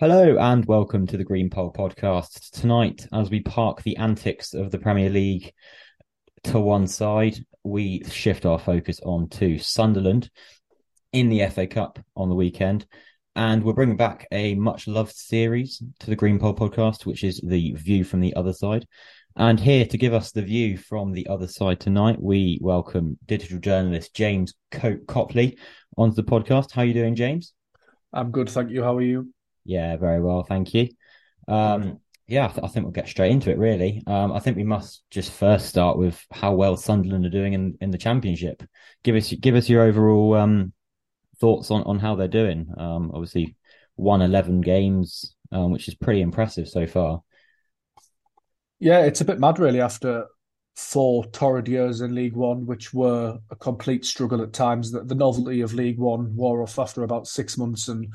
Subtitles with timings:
[0.00, 2.52] Hello and welcome to the Green Pole podcast.
[2.52, 5.52] Tonight, as we park the antics of the Premier League
[6.44, 10.30] to one side, we shift our focus on to Sunderland
[11.12, 12.86] in the FA Cup on the weekend.
[13.34, 17.40] And we're bringing back a much loved series to the Green Pole podcast, which is
[17.40, 18.86] the view from the other side.
[19.34, 23.58] And here to give us the view from the other side tonight, we welcome digital
[23.58, 25.58] journalist James Co- Copley
[25.96, 26.70] onto the podcast.
[26.70, 27.52] How are you doing, James?
[28.12, 28.84] I'm good, thank you.
[28.84, 29.34] How are you?
[29.68, 30.88] Yeah, very well, thank you.
[31.46, 33.58] Um, yeah, I, th- I, think we'll get straight into it.
[33.58, 37.52] Really, um, I think we must just first start with how well Sunderland are doing
[37.52, 38.62] in, in the Championship.
[39.04, 40.72] Give us give us your overall um,
[41.38, 42.66] thoughts on, on how they're doing.
[42.78, 43.56] Um, obviously,
[43.98, 47.22] won eleven games, um, which is pretty impressive so far.
[48.80, 50.28] Yeah, it's a bit mad, really, after
[50.76, 54.92] four torrid years in League One, which were a complete struggle at times.
[54.92, 58.10] The, the novelty of League One wore off after about six months, and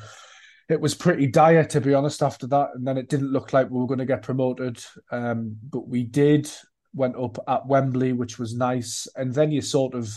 [0.70, 2.70] it was pretty dire, to be honest, after that.
[2.74, 6.04] And then it didn't look like we were going to get promoted, um, but we
[6.04, 6.50] did.
[6.96, 10.14] Went up at Wembley, which was nice, and then you sort of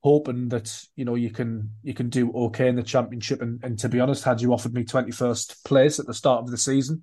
[0.00, 3.42] hoping that you know you can you can do okay in the championship.
[3.42, 6.44] And, and to be honest, had you offered me twenty first place at the start
[6.44, 7.02] of the season,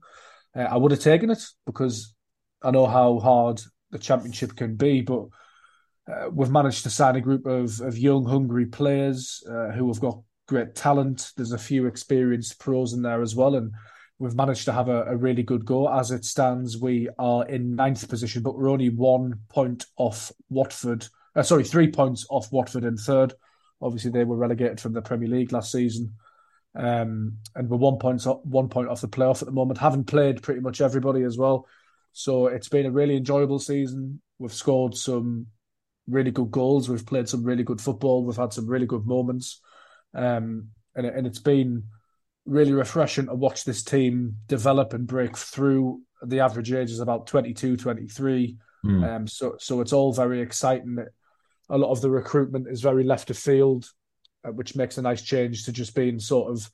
[0.56, 2.16] uh, I would have taken it because
[2.64, 5.28] I know how hard the championship can be, but
[6.12, 10.02] uh, we've managed to sign a group of, of young, hungry players uh, who have
[10.02, 11.32] got great talent.
[11.36, 13.72] There's a few experienced pros in there as well, and
[14.20, 15.88] we've managed to have a, a really good go.
[15.92, 21.08] As it stands, we are in ninth position, but we're only one point off Watford.
[21.36, 23.34] Uh, sorry, three points off Watford in third.
[23.82, 26.14] Obviously, they were relegated from the Premier League last season.
[26.76, 29.80] Um, and we're one point off, one point off the playoff at the moment.
[29.80, 31.68] Haven't played pretty much everybody as well.
[32.14, 34.22] So it's been a really enjoyable season.
[34.40, 35.48] We've scored some
[36.08, 36.90] really good goals.
[36.90, 38.23] We've played some really good football.
[38.23, 39.62] We've had some really good moments.
[40.16, 41.83] Um, and, and it's been
[42.45, 46.02] really refreshing to watch this team develop and break through.
[46.23, 48.58] The average age is about 22, 23.
[48.86, 49.16] Mm.
[49.16, 50.98] Um, so, so it's all very exciting.
[51.70, 53.89] A lot of the recruitment is very left of field,
[54.43, 56.70] uh, which makes a nice change to just being sort of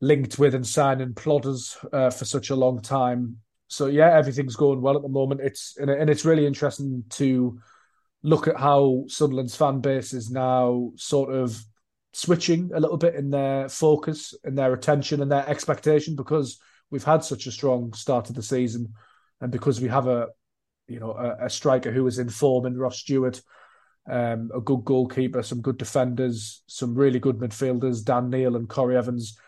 [0.00, 3.38] linked with and signing plodders uh, for such a long time
[3.72, 5.40] so yeah, everything's going well at the moment.
[5.40, 7.58] It's and, and it's really interesting to
[8.22, 11.58] look at how Sunderland's fan base is now sort of
[12.12, 16.58] switching a little bit in their focus and their attention and their expectation because
[16.90, 18.92] we've had such a strong start to the season
[19.40, 20.28] and because we have a
[20.88, 23.40] you know a, a striker who is in form in Ross Stewart,
[24.08, 28.96] um, a good goalkeeper, some good defenders, some really good midfielders, Dan Neil and Corry
[28.96, 29.38] Evans.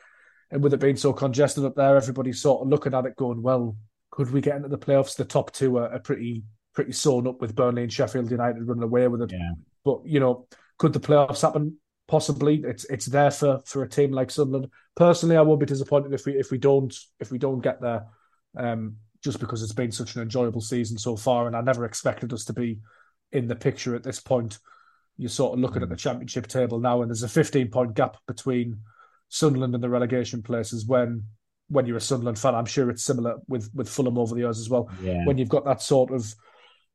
[0.50, 3.42] And with it being so congested up there, everybody's sort of looking at it going,
[3.42, 3.76] well,
[4.10, 5.16] could we get into the playoffs?
[5.16, 6.44] The top two are, are pretty
[6.74, 9.32] pretty sewn up with Burnley and Sheffield United running away with it.
[9.32, 9.52] Yeah.
[9.84, 10.46] But you know,
[10.78, 11.78] could the playoffs happen?
[12.06, 12.62] Possibly.
[12.64, 14.70] It's it's there for for a team like Sunderland.
[14.94, 18.06] Personally, I won't be disappointed if we if we don't if we don't get there.
[18.56, 22.32] Um, just because it's been such an enjoyable season so far, and I never expected
[22.34, 22.80] us to be
[23.32, 24.58] in the picture at this point.
[25.16, 28.18] You're sort of looking at the championship table now, and there's a 15 point gap
[28.26, 28.80] between
[29.30, 31.24] Sunderland and the relegation places when
[31.68, 34.60] when you're a Sunderland fan, I'm sure it's similar with with Fulham over the years
[34.60, 34.90] as well.
[35.02, 35.24] Yeah.
[35.24, 36.34] When you've got that sort of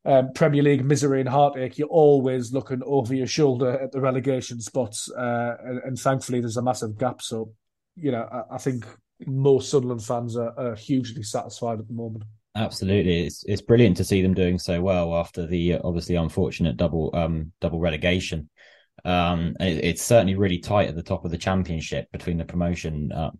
[0.05, 4.61] um, Premier League misery and heartache, you're always looking over your shoulder at the relegation
[4.61, 7.21] spots, uh, and, and, thankfully there's a massive gap.
[7.21, 7.51] So,
[7.95, 8.85] you know, I, I think
[9.25, 12.23] most Sunderland fans are, are, hugely satisfied at the moment.
[12.55, 16.77] Absolutely, it's it's brilliant to see them doing so well after the uh, obviously unfortunate
[16.77, 18.49] double um double relegation.
[19.05, 23.11] Um, it, it's certainly really tight at the top of the championship between the promotion
[23.13, 23.31] uh,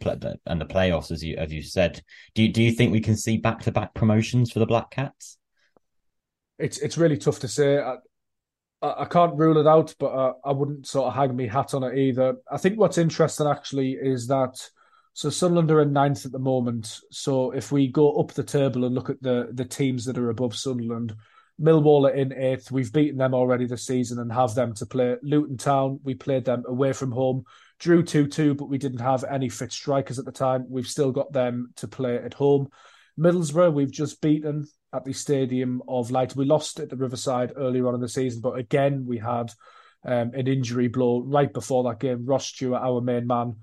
[0.45, 2.01] and the playoffs, as you as you said.
[2.35, 4.91] Do you, do you think we can see back to back promotions for the Black
[4.91, 5.38] Cats?
[6.59, 7.79] It's it's really tough to say.
[7.79, 7.95] I,
[8.81, 11.97] I, can't rule it out, but I wouldn't sort of hang me hat on it
[11.97, 12.35] either.
[12.51, 14.57] I think what's interesting actually is that
[15.13, 16.99] so Sunderland are in ninth at the moment.
[17.11, 20.29] So if we go up the table and look at the the teams that are
[20.29, 21.15] above Sunderland,
[21.61, 22.71] Millwall are in eighth.
[22.71, 25.17] We've beaten them already this season and have them to play.
[25.21, 27.43] Luton Town, we played them away from home.
[27.79, 30.65] Drew 2 2, but we didn't have any fit strikers at the time.
[30.69, 32.69] We've still got them to play at home.
[33.19, 36.35] Middlesbrough, we've just beaten at the Stadium of Light.
[36.35, 39.51] We lost at the Riverside earlier on in the season, but again, we had
[40.05, 42.25] um, an injury blow right before that game.
[42.25, 43.57] Ross Stewart, our main man,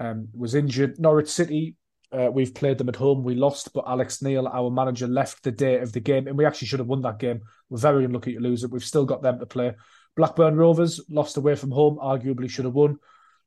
[0.00, 0.98] um, was injured.
[0.98, 1.76] Norwich City,
[2.12, 3.22] uh, we've played them at home.
[3.22, 6.44] We lost, but Alex Neil, our manager, left the day of the game, and we
[6.44, 7.40] actually should have won that game.
[7.70, 8.70] We're very unlucky to lose it.
[8.70, 9.74] We've still got them to play.
[10.16, 12.98] Blackburn Rovers lost away from home, arguably should have won.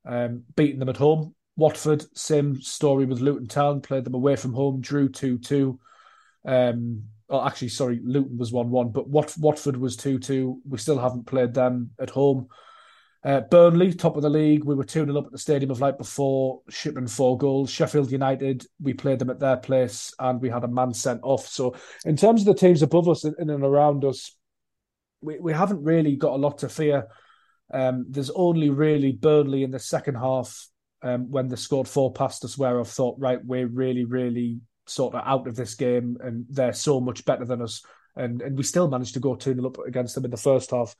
[0.04, 1.34] Um, beating them at home.
[1.56, 5.80] Watford, same story with Luton Town, played them away from home, drew 2 2.
[6.46, 10.60] Um, oh, actually, sorry, Luton was 1 1, but Wat- Watford was 2 2.
[10.68, 12.48] We still haven't played them at home.
[13.24, 14.64] Uh, Burnley, top of the league.
[14.64, 17.70] We were 2 0 up at the Stadium of Light before, shipping four goals.
[17.70, 21.48] Sheffield United, we played them at their place and we had a man sent off.
[21.48, 21.74] So,
[22.04, 24.36] in terms of the teams above us in and around us,
[25.22, 27.08] we, we haven't really got a lot to fear.
[27.72, 30.68] Um, there's only really Burnley in the second half
[31.02, 35.14] um, when they scored four past us where I've thought, right, we're really, really sort
[35.14, 37.82] of out of this game and they're so much better than us.
[38.14, 40.70] And, and we still managed to go 2 0 up against them in the first
[40.70, 40.94] half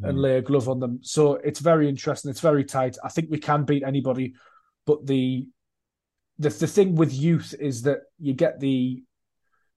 [0.00, 0.08] mm.
[0.08, 1.00] and lay a glove on them.
[1.02, 2.30] So it's very interesting.
[2.30, 2.96] It's very tight.
[3.02, 4.34] I think we can beat anybody,
[4.86, 5.48] but the
[6.38, 9.02] the the thing with youth is that you get the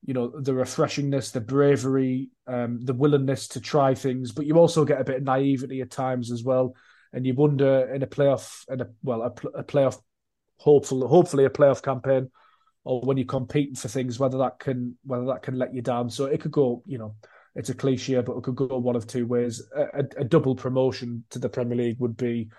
[0.05, 4.85] you know the refreshingness, the bravery, um, the willingness to try things, but you also
[4.85, 6.75] get a bit of naivety at times as well,
[7.13, 9.99] and you wonder in a playoff, in a well, a, a playoff,
[10.57, 12.29] hopefully, hopefully a playoff campaign,
[12.83, 16.09] or when you're competing for things, whether that can whether that can let you down.
[16.09, 17.15] So it could go, you know,
[17.55, 19.61] it's a cliche, but it could go one of two ways.
[19.75, 22.49] A, a double promotion to the Premier League would be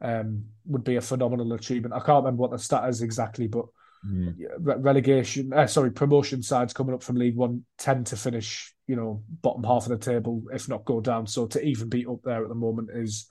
[0.00, 1.94] um, would be a phenomenal achievement.
[1.94, 3.66] I can't remember what the stat is exactly, but
[4.06, 4.34] mm.
[4.58, 9.22] relegation, uh, sorry, promotion sides coming up from League One tend to finish, you know,
[9.42, 11.26] bottom half of the table, if not go down.
[11.26, 13.26] So to even be up there at the moment is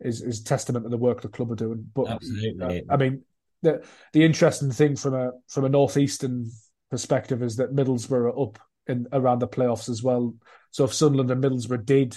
[0.00, 1.86] is is testament to the work the club are doing.
[1.94, 2.82] But Absolutely.
[2.88, 3.22] Uh, I mean,
[3.62, 6.50] the the interesting thing from a from a northeastern
[6.90, 10.34] perspective is that Middlesbrough are up in around the playoffs as well.
[10.70, 12.16] So if Sunderland and Middlesbrough did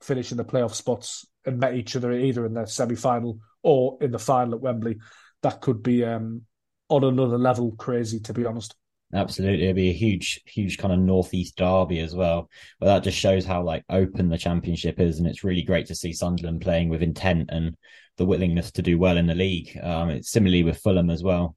[0.00, 3.98] finish in the playoff spots and met each other either in the semi final or
[4.00, 4.98] in the final at Wembley,
[5.42, 6.42] that could be um,
[6.88, 8.74] on another level crazy, to be honest.
[9.12, 12.48] Absolutely, it'd be a huge, huge kind of northeast derby as well.
[12.78, 15.94] But that just shows how like open the championship is, and it's really great to
[15.94, 17.76] see Sunderland playing with intent and
[18.18, 19.76] the willingness to do well in the league.
[19.82, 21.56] Um, it's similarly with Fulham as well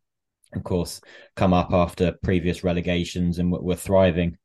[0.56, 1.02] of course,
[1.36, 4.38] come up after previous relegations and were thriving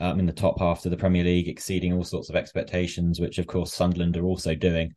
[0.00, 3.38] um, in the top half of the Premier League, exceeding all sorts of expectations, which
[3.38, 4.94] of course Sunderland are also doing,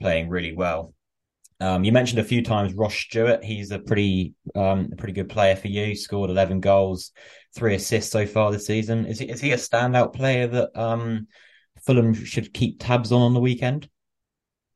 [0.00, 0.94] playing really well.
[1.60, 3.44] Um, you mentioned a few times Ross Stewart.
[3.44, 5.94] He's a pretty, um, a pretty good player for you.
[5.94, 7.12] Scored eleven goals,
[7.54, 9.06] three assists so far this season.
[9.06, 11.26] Is he, is he a standout player that um,
[11.84, 13.88] Fulham should keep tabs on on the weekend?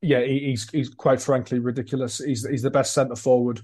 [0.03, 2.19] Yeah, he's he's quite frankly ridiculous.
[2.19, 3.63] He's he's the best centre forward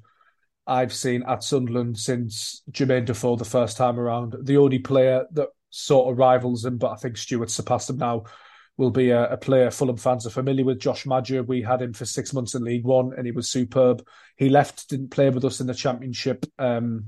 [0.66, 4.34] I've seen at Sunderland since Jermaine Defoe the first time around.
[4.42, 8.24] The only player that sort of rivals him, but I think Stewart surpassed him now,
[8.80, 11.42] will be a, a, player Fulham fans are familiar with, Josh Maja.
[11.42, 14.02] We had him for six months in League One and he was superb.
[14.36, 17.04] He left, didn't play with us in the Championship, um,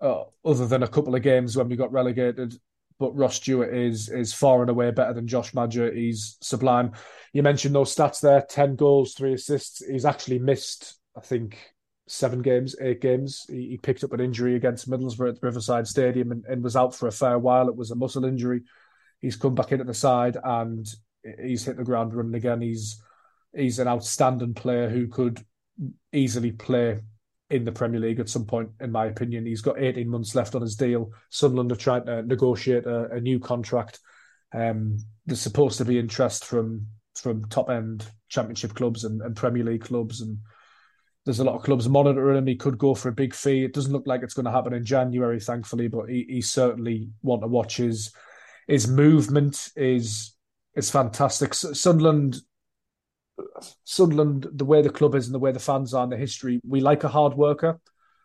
[0.00, 2.54] uh, other than a couple of games when we got relegated.
[2.98, 5.90] But Ross Stewart is is far and away better than Josh Maja.
[5.90, 6.92] He's sublime.
[7.32, 9.86] You mentioned those stats there: ten goals, three assists.
[9.86, 11.58] He's actually missed, I think,
[12.08, 13.46] seven games, eight games.
[13.48, 16.92] He, he, picked up an injury against Middlesbrough at Riverside Stadium and, and, was out
[16.92, 17.68] for a fair while.
[17.68, 18.62] It was a muscle injury.
[19.20, 20.86] He's come back in at the side and
[21.42, 22.60] he's hit the ground running again.
[22.60, 23.02] He's
[23.54, 25.44] he's an outstanding player who could
[26.12, 27.00] easily play
[27.50, 29.46] in the Premier League at some point, in my opinion.
[29.46, 31.10] He's got 18 months left on his deal.
[31.30, 34.00] Sunderland are trying to negotiate a, a new contract.
[34.52, 39.64] Um, there's supposed to be interest from from top end Championship clubs and, and Premier
[39.64, 40.38] League clubs and
[41.24, 42.46] there's a lot of clubs monitoring him.
[42.46, 43.64] He could go for a big fee.
[43.64, 47.10] It doesn't look like it's going to happen in January, thankfully, but he, he certainly
[47.22, 48.14] want to watch his
[48.68, 50.34] his movement is
[50.76, 51.54] is fantastic.
[51.54, 52.36] Sunderland,
[53.82, 56.60] Sunderland, the way the club is and the way the fans are and the history,
[56.64, 57.80] we like a hard worker,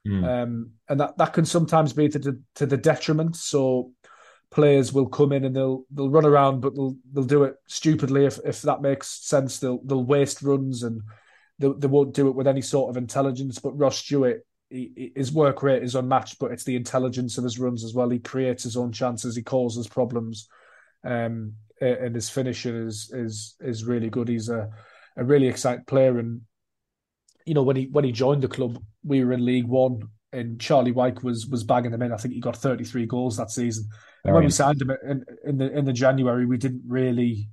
[0.08, 0.24] mm.
[0.24, 3.36] um, and that that can sometimes be to the, to the detriment.
[3.38, 3.92] So
[4.52, 8.26] players will come in and they'll they'll run around, but they'll they'll do it stupidly
[8.26, 9.60] if if that makes sense.
[9.60, 11.02] They'll they'll waste runs and
[11.58, 13.60] they, they won't do it with any sort of intelligence.
[13.60, 17.60] But Ross Stewart, he, his work rate is unmatched, but it's the intelligence of his
[17.60, 18.10] runs as well.
[18.10, 20.48] He creates his own chances, he causes problems,
[21.04, 24.28] um, and his finisher is is is really good.
[24.28, 24.70] He's a
[25.16, 26.42] a really exciting player, and
[27.46, 30.60] you know when he when he joined the club, we were in League One, and
[30.60, 32.12] Charlie Wyke was was bagging them in.
[32.12, 33.88] I think he got 33 goals that season.
[34.26, 37.50] And when we signed him in, in the in the January, we didn't really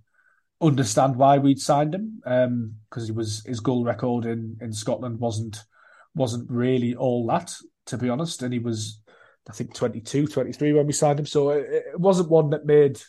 [0.62, 5.18] understand why we'd signed him because um, he was his goal record in in Scotland
[5.18, 5.64] wasn't
[6.14, 7.54] wasn't really all that
[7.86, 9.00] to be honest, and he was
[9.48, 13.00] I think 22, 23 when we signed him, so it, it wasn't one that made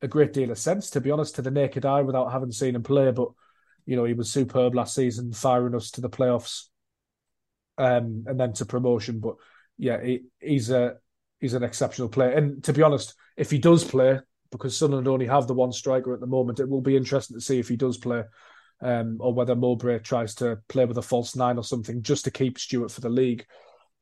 [0.00, 2.74] a great deal of sense to be honest to the naked eye without having seen
[2.76, 3.10] him play.
[3.10, 3.28] But
[3.86, 6.66] you know he was superb last season, firing us to the playoffs,
[7.78, 9.20] um, and then to promotion.
[9.20, 9.36] But
[9.76, 10.96] yeah, he, he's a
[11.40, 14.20] he's an exceptional player, and to be honest, if he does play,
[14.52, 16.60] because Sunderland only have the one striker at the moment.
[16.60, 18.22] It will be interesting to see if he does play,
[18.82, 22.30] um, or whether Mowbray tries to play with a false nine or something just to
[22.30, 23.46] keep Stewart for the league.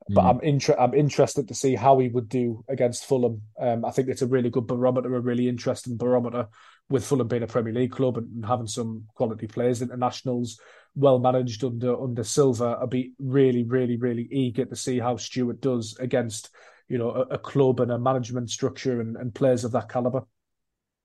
[0.08, 0.30] But mm.
[0.30, 3.42] I'm inter- I'm interested to see how he would do against Fulham.
[3.60, 6.48] Um, I think it's a really good barometer, a really interesting barometer
[6.88, 10.58] with Fulham being a Premier League club and having some quality players, internationals,
[10.96, 12.78] well managed under under Silva.
[12.82, 16.50] I'd be really, really, really eager to see how Stewart does against
[16.88, 20.22] you know a, a club and a management structure and, and players of that caliber.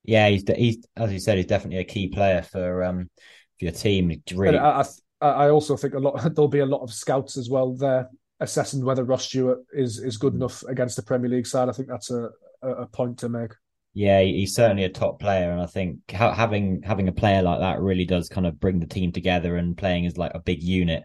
[0.03, 3.09] Yeah, he's he's as you said, he's definitely a key player for um
[3.59, 4.11] for your team.
[4.33, 4.81] Really, I,
[5.21, 8.09] I, I also think a lot there'll be a lot of scouts as well there
[8.39, 10.37] assessing whether Ross Stewart is is good mm.
[10.37, 11.69] enough against the Premier League side.
[11.69, 12.29] I think that's a
[12.61, 13.51] a point to make.
[13.93, 17.79] Yeah, he's certainly a top player, and I think having having a player like that
[17.79, 21.03] really does kind of bring the team together and playing as like a big unit.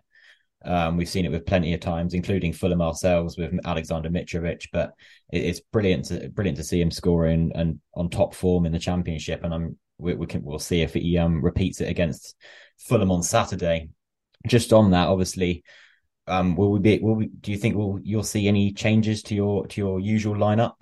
[0.62, 4.66] Um, we've seen it with plenty of times, including Fulham ourselves with Alexander Mitrovic.
[4.72, 4.92] But
[5.30, 9.42] it's brilliant, to, brilliant to see him scoring and on top form in the championship.
[9.42, 12.36] And I'm we, we can we'll see if he um, repeats it against
[12.78, 13.90] Fulham on Saturday.
[14.46, 15.62] Just on that, obviously,
[16.26, 16.98] um, will we be?
[16.98, 17.26] Will we?
[17.26, 20.74] Do you think will you'll see any changes to your to your usual lineup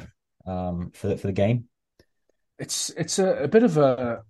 [0.46, 1.68] um, for for the game?
[2.58, 4.22] it's it's a, a bit of a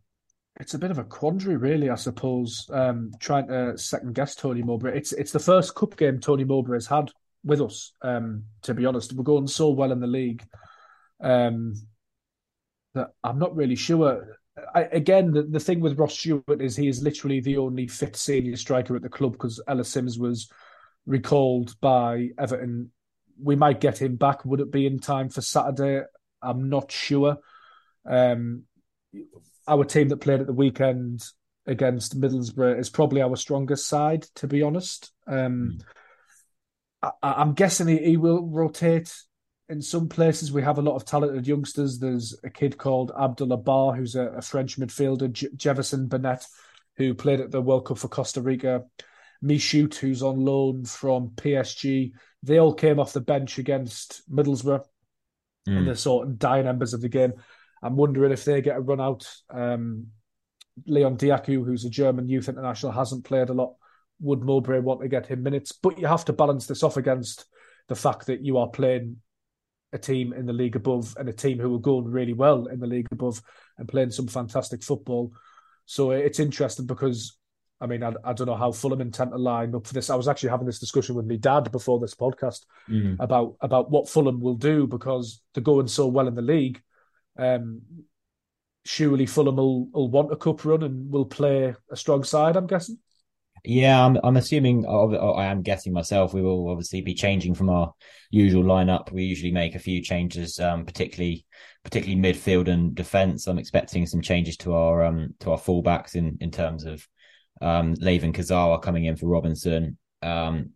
[0.60, 2.68] it's a bit of a quandary, really, I suppose.
[2.72, 4.96] Um, trying to second guess Tony Mowbray.
[4.96, 7.10] It's it's the first cup game Tony Mowbray has had
[7.44, 7.92] with us.
[8.02, 10.44] Um, to be honest, we're going so well in the league
[11.20, 11.74] um,
[12.94, 14.37] that I'm not really sure.
[14.74, 18.16] I, again, the, the thing with Ross Stewart is he is literally the only fit
[18.16, 20.50] senior striker at the club because Ellis Sims was
[21.06, 22.90] recalled by Everton.
[23.42, 24.44] We might get him back.
[24.44, 26.02] Would it be in time for Saturday?
[26.42, 27.38] I'm not sure.
[28.06, 28.64] Um,
[29.66, 31.24] our team that played at the weekend
[31.66, 35.12] against Middlesbrough is probably our strongest side, to be honest.
[35.26, 35.78] Um,
[37.02, 37.12] mm.
[37.22, 39.14] I, am guessing he, he, will rotate
[39.68, 40.52] in some places.
[40.52, 41.98] We have a lot of talented youngsters.
[41.98, 46.46] There's a kid called Abdoullah Ba, who's a, a French midfielder, J- Jewison Bennette,
[46.96, 48.84] who played at the World Cup for Costa Rica,
[49.44, 52.12] Michut, who's on loan from PSG.
[52.42, 54.84] They all came off the bench against Middlesbrough
[55.68, 55.76] mm.
[55.76, 57.34] in the sort of dying embers of the game.
[57.82, 59.28] I'm wondering if they get a run out.
[59.50, 60.08] Um,
[60.86, 63.74] Leon Dajaku, who's a German youth international, hasn't played a lot.
[64.20, 65.72] Would Mowbray want to get him minutes?
[65.72, 67.44] But you have to balance this off against
[67.88, 69.18] the fact that you are playing
[69.92, 72.78] a team in the league above and a team who are going really well in
[72.78, 73.42] the league above
[73.78, 75.32] and playing some fantastic football.
[75.86, 77.38] So it's interesting because,
[77.80, 80.10] I mean, I, I don't know how Fulham intend to line up for this.
[80.10, 83.16] I was actually having this discussion with my dad before this podcast mm.
[83.18, 86.82] about about what Fulham will do because they're going so well in the league
[87.38, 87.80] um,
[88.84, 92.56] surely Fulham will, will want a cup run and will play a strong side.
[92.56, 92.98] I'm guessing.
[93.64, 94.18] Yeah, I'm.
[94.22, 94.86] I'm assuming.
[94.86, 96.32] I am guessing myself.
[96.32, 97.92] We will obviously be changing from our
[98.30, 99.10] usual lineup.
[99.12, 101.44] We usually make a few changes, um, particularly
[101.84, 103.46] particularly midfield and defence.
[103.46, 107.06] I'm expecting some changes to our um to our fullbacks in in terms of
[107.60, 109.98] um Layvin Kurzawa coming in for Robinson.
[110.22, 110.70] Um,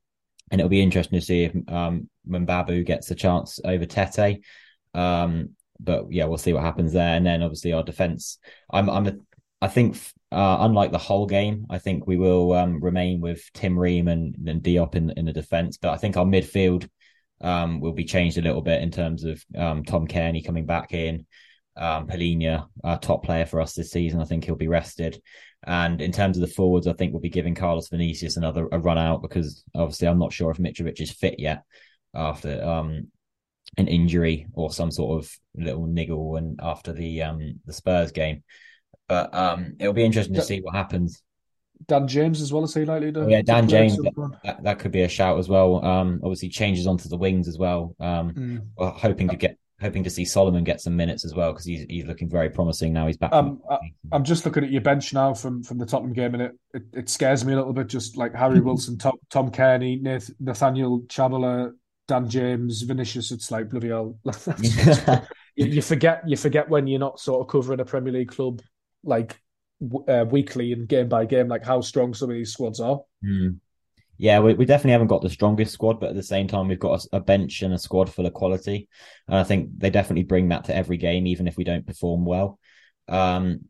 [0.50, 4.42] and it'll be interesting to see if um Mbabu gets a chance over Tete.
[4.94, 7.16] Um, but yeah, we'll see what happens there.
[7.16, 8.38] And then obviously our defense.
[8.70, 9.26] I'm I'm
[9.62, 9.96] I think
[10.32, 14.34] uh, unlike the whole game, I think we will um, remain with Tim Ream and,
[14.34, 15.76] Diop in in the defense.
[15.76, 16.88] But I think our midfield
[17.40, 20.92] um, will be changed a little bit in terms of um, Tom Cairney coming back
[20.94, 21.26] in.
[21.76, 25.22] Um, Palhinha, our top player for us this season, I think he'll be rested.
[25.62, 28.80] And in terms of the forwards, I think we'll be giving Carlos Vinicius another a
[28.80, 31.62] run out because obviously I'm not sure if Mitrovic is fit yet
[32.14, 33.12] after um,
[33.78, 38.42] an injury or some sort of little niggle and after the um the Spurs game.
[39.12, 41.22] But um it'll be interesting to see what happens.
[41.86, 43.24] Dan James as well as he likely to.
[43.24, 43.98] Oh, yeah, Dan James.
[43.98, 45.84] That, that, could be a shout as well.
[45.84, 47.94] Um, obviously changes onto the wings as well.
[48.00, 48.66] Um, mm.
[48.74, 51.84] well, hoping to get hoping to see Solomon get some minutes as well because he's
[51.90, 53.06] he's looking very promising now.
[53.06, 53.34] He's back.
[53.34, 53.78] Um, I,
[54.12, 56.82] am just looking at your bench now from from the Tottenham game, and it it,
[56.94, 57.88] it scares me a little bit.
[57.88, 61.72] Just like Harry Wilson, Tom, Tom Cairney, Nath, Nathaniel Chalobah,
[62.08, 64.16] Dan James, Vinicius, it's like bloody hell.
[65.56, 68.62] you, you, forget you forget when you're not sort of covering a Premier League club
[69.04, 69.40] like
[70.08, 73.00] uh, weekly and game by game, like how strong some of these squads are.
[73.24, 73.58] Mm.
[74.18, 76.78] Yeah, we, we definitely haven't got the strongest squad, but at the same time, we've
[76.78, 78.88] got a, a, bench and a squad full of quality,
[79.26, 82.24] and I think they definitely bring that to every game, even if we don't perform
[82.24, 82.58] well.
[83.08, 83.62] Um,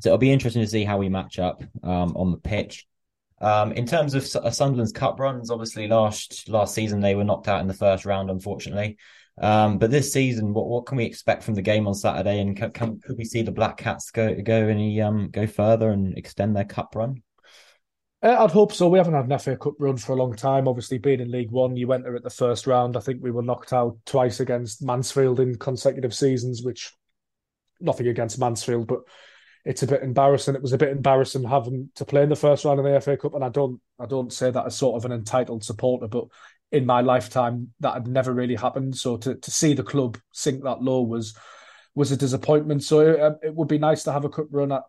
[0.00, 2.86] so it'll be interesting to see how we match up um, on the pitch.
[3.40, 7.48] Um, in terms of uh, Sunderland's cup runs, obviously last last season they were knocked
[7.48, 8.98] out in the first round, unfortunately.
[9.38, 12.40] Um, but this season, what what can we expect from the game on Saturday?
[12.40, 15.90] And can, can could we see the Black Cats go go any um go further
[15.90, 17.22] and extend their cup run?
[18.22, 18.88] Uh, I'd hope so.
[18.88, 20.66] We haven't had an FA Cup run for a long time.
[20.66, 22.96] Obviously, being in League One, you went there at the first round.
[22.96, 26.92] I think we were knocked out twice against Mansfield in consecutive seasons, which
[27.78, 29.00] nothing against Mansfield, but
[29.66, 30.54] it's a bit embarrassing.
[30.54, 33.18] It was a bit embarrassing having to play in the first round of the FA
[33.18, 36.24] Cup, and I don't I don't say that as sort of an entitled supporter, but
[36.72, 38.96] in my lifetime that had never really happened.
[38.96, 41.36] So to to see the club sink that low was
[41.94, 42.82] was a disappointment.
[42.82, 44.72] So it, um, it would be nice to have a cup run.
[44.72, 44.80] I,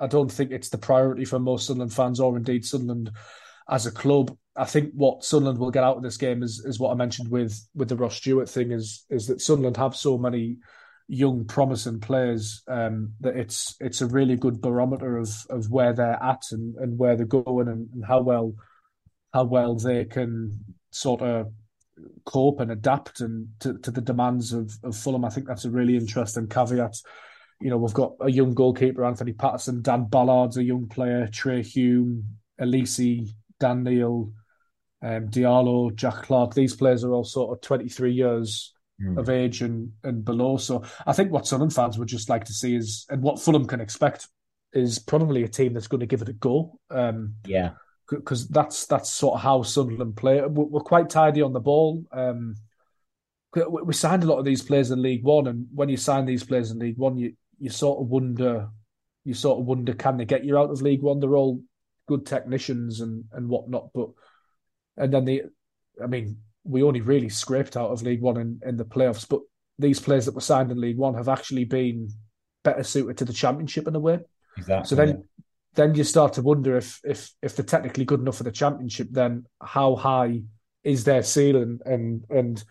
[0.00, 3.10] I don't think it's the priority for most Sunderland fans, or indeed Sunderland
[3.68, 4.36] as a club.
[4.54, 7.30] I think what Sunderland will get out of this game is is what I mentioned
[7.30, 10.58] with with the Ross Stewart thing is is that Sunderland have so many
[11.08, 16.22] young promising players um, that it's it's a really good barometer of of where they're
[16.22, 18.54] at and, and where they're going and, and how well
[19.32, 20.64] how well they can
[20.96, 21.52] sort of
[22.24, 25.24] cope and adapt and to, to the demands of, of Fulham.
[25.24, 26.96] I think that's a really interesting caveat.
[27.60, 31.64] You know, we've got a young goalkeeper, Anthony Patterson, Dan Ballard's a young player, Trai
[31.64, 32.24] Hume,
[32.60, 34.32] Alese, Dan Neil,
[35.02, 36.54] um, Diallo, Jack Clarke.
[36.54, 39.18] These players are all sort of 23 years mm.
[39.18, 40.58] of age and, and below.
[40.58, 43.66] So I think what Sunderland fans would just like to see is, and what Fulham
[43.66, 44.28] can expect,
[44.72, 46.78] is probably a team that's going to give it a go.
[46.90, 47.70] Um, yeah,
[48.08, 50.40] because that's that's sort of how Sunderland play.
[50.46, 52.04] We're, quite tidy on the ball.
[52.12, 52.56] Um,
[53.54, 56.44] we signed a lot of these players in League One, and when you sign these
[56.44, 58.68] players in League One, you you sort of wonder,
[59.24, 61.20] you sort of wonder, can they get you out of League One?
[61.20, 61.62] They're all
[62.06, 64.10] good technicians and and whatnot, but
[64.96, 65.42] and then the,
[66.02, 69.40] I mean, we only really scraped out of League One in, in the playoffs, but
[69.78, 72.08] these players that were signed in League One have actually been
[72.62, 74.20] better suited to the Championship in a way.
[74.56, 74.88] Exactly.
[74.88, 75.24] So then,
[75.76, 79.08] then you start to wonder if if if they're technically good enough for the Championship,
[79.10, 80.42] then how high
[80.82, 82.64] is their ceiling and and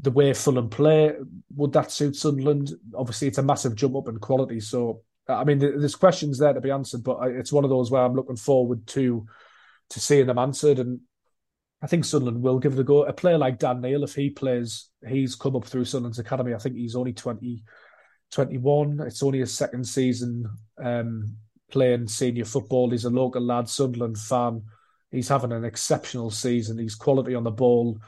[0.00, 1.14] the way Fulham play
[1.54, 2.72] would that suit Sunderland?
[2.94, 4.60] Obviously, it's a massive jump up in quality.
[4.60, 8.02] So I mean, there's questions there to be answered, but it's one of those where
[8.02, 9.26] I'm looking forward to
[9.90, 10.78] to seeing them answered.
[10.78, 11.00] And
[11.82, 13.04] I think Sunderland will give it a go.
[13.04, 16.54] A player like Dan Neil, if he plays, he's come up through Sunderland's academy.
[16.54, 17.62] I think he's only 20,
[18.30, 19.00] 21.
[19.00, 20.46] It's only his second season
[20.82, 21.36] um,
[21.70, 22.90] playing senior football.
[22.90, 24.62] He's a local lad, Sunderland fan.
[25.10, 26.78] He's having an exceptional season.
[26.78, 27.98] He's quality on the ball.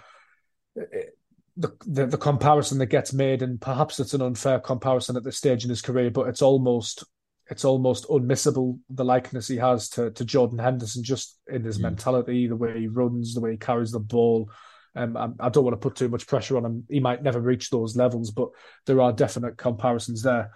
[0.74, 5.38] The, the, the comparison that gets made, and perhaps it's an unfair comparison at this
[5.38, 7.04] stage in his career, but it's almost
[7.50, 11.82] it's almost unmissable the likeness he has to to Jordan Henderson just in his mm.
[11.82, 14.50] mentality, the way he runs, the way he carries the ball.
[14.94, 16.84] Um, I, I, don't want to put too much pressure on him.
[16.88, 18.48] He might never reach those levels, but
[18.86, 20.50] there are definite comparisons there.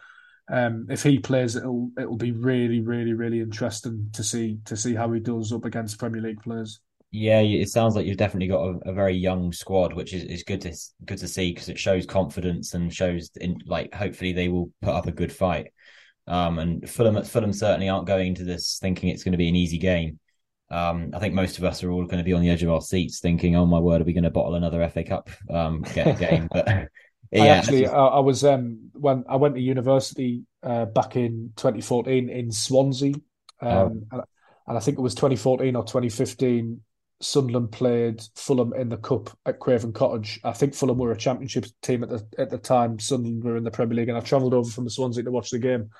[0.50, 4.94] Um, if he plays, it'll it'll be really, really, really interesting to see to see
[4.94, 6.81] how he does up against Premier League players.
[7.14, 10.42] Yeah, it sounds like you've definitely got a, a very young squad, which is, is
[10.44, 10.74] good to
[11.05, 14.94] good to see because it shows confidence and shows in like hopefully they will put
[14.94, 15.72] up a good fight.
[16.26, 19.57] Um, and Fulham, Fulham certainly aren't going into this thinking it's going to be an
[19.57, 20.18] easy game.
[20.70, 22.70] Um, I think most of us are all going to be on the edge of
[22.70, 25.83] our seats, thinking, "Oh my word, are we going to bottle another FA Cup um,
[25.94, 26.88] game?" But
[27.32, 31.52] yeah, I actually, I, I was um, when I went to university uh, back in
[31.56, 33.14] 2014 in Swansea,
[33.60, 34.22] um, oh.
[34.66, 36.80] and, I think it was 2014 or 2015.
[37.20, 40.40] Sunderland played Fulham in the cup at Craven Cottage.
[40.42, 42.98] I think Fulham were a championship team at the at the time.
[42.98, 45.50] Sunderland were in the Premier League, and I travelled over from the Swansea to watch
[45.50, 45.90] the game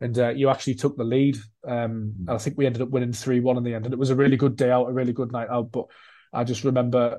[0.00, 1.36] and uh, you actually took the lead.
[1.66, 3.98] Um, and I think we ended up winning three one in the end, and it
[3.98, 5.72] was a really good day out, a really good night out.
[5.72, 5.86] But
[6.32, 7.18] I just remember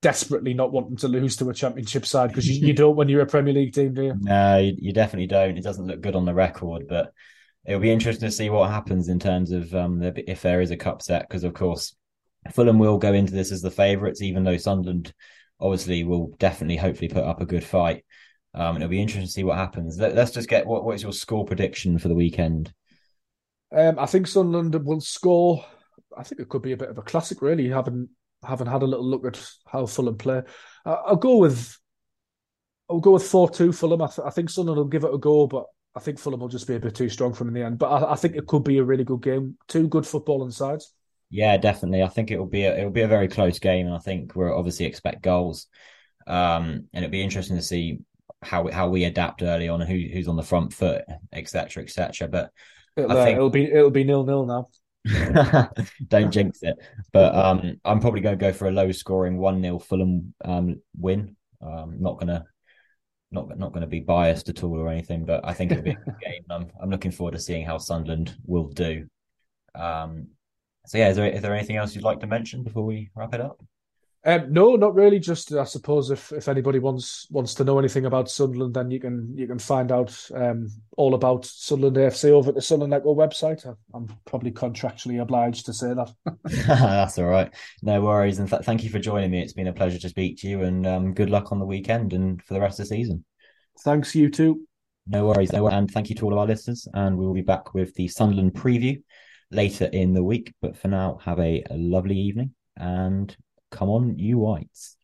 [0.00, 3.22] desperately not wanting to lose to a championship side because you, you, don't when you're
[3.22, 4.14] a Premier League team, do you?
[4.20, 5.58] No, you, you, definitely don't.
[5.58, 7.12] It doesn't look good on the record, but
[7.66, 10.70] it'll be interesting to see what happens in terms of um, the, if there is
[10.70, 11.96] a cup set, because of course
[12.52, 15.12] Fulham will go into this as the favourites, even though Sunderland
[15.60, 18.04] obviously will definitely, hopefully, put up a good fight.
[18.54, 19.98] Um, and it'll be interesting to see what happens.
[19.98, 22.72] Let, us just get what what is your score prediction for the weekend?
[23.76, 25.64] Um, I think Sunderland will score.
[26.16, 27.68] I think it could be a bit of a classic, really.
[27.68, 28.08] Having
[28.44, 30.42] having had a little look at how Fulham play,
[30.84, 31.78] uh, I'll go with
[32.90, 34.02] I'll go with four two Fulham.
[34.02, 36.48] I, th- I, think Sunderland will give it a go, but I think Fulham will
[36.48, 37.78] just be a bit too strong for them in the end.
[37.78, 39.56] But I, I think it could be a really good game.
[39.68, 40.92] Two good footballing sides.
[41.30, 42.02] Yeah, definitely.
[42.02, 43.98] I think it will be a, it will be a very close game, and I
[43.98, 45.66] think we'll obviously expect goals.
[46.26, 48.00] Um, and it'll be interesting to see
[48.42, 52.28] how how we adapt early on, who who's on the front foot, etc., etc.
[52.28, 52.50] But
[52.96, 54.68] it'll, I think it'll be it'll be nil nil now.
[56.08, 56.76] Don't jinx it.
[57.12, 60.80] But um, I'm probably going to go for a low scoring one 0 Fulham um,
[60.98, 61.36] win.
[61.60, 62.44] Um, not gonna
[63.30, 65.90] not not going to be biased at all or anything, but I think it'll be
[65.90, 66.44] a good game.
[66.50, 69.06] I'm I'm looking forward to seeing how Sunderland will do.
[69.74, 70.28] Um,
[70.86, 73.34] so yeah, is there is there anything else you'd like to mention before we wrap
[73.34, 73.62] it up?
[74.24, 75.20] Um, no, not really.
[75.20, 78.98] Just I suppose if, if anybody wants wants to know anything about Sunderland, then you
[78.98, 83.14] can you can find out um, all about Sunderland AFC over at the Sunderland Echo
[83.14, 83.64] website.
[83.94, 86.12] I'm probably contractually obliged to say that.
[86.66, 87.54] That's all right.
[87.82, 88.40] No worries.
[88.40, 89.40] And th- thank you for joining me.
[89.40, 92.12] It's been a pleasure to speak to you, and um, good luck on the weekend
[92.12, 93.24] and for the rest of the season.
[93.80, 94.66] Thanks, you too.
[95.06, 95.52] No worries.
[95.52, 96.86] No, and thank you to all of our listeners.
[96.92, 99.00] And we will be back with the Sunderland preview
[99.52, 100.52] later in the week.
[100.60, 103.34] But for now, have a, a lovely evening and
[103.70, 104.97] come on, you whites.